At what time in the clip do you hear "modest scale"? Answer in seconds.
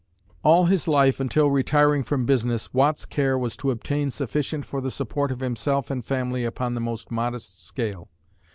7.11-8.09